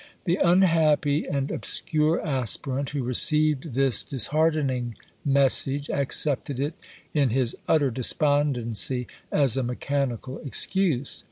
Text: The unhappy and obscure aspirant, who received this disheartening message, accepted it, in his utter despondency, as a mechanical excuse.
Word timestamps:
The 0.23 0.39
unhappy 0.43 1.27
and 1.27 1.51
obscure 1.51 2.19
aspirant, 2.25 2.89
who 2.89 3.03
received 3.03 3.75
this 3.75 4.03
disheartening 4.03 4.95
message, 5.23 5.91
accepted 5.91 6.59
it, 6.59 6.73
in 7.13 7.29
his 7.29 7.55
utter 7.67 7.91
despondency, 7.91 9.05
as 9.31 9.57
a 9.57 9.61
mechanical 9.61 10.39
excuse. 10.39 11.19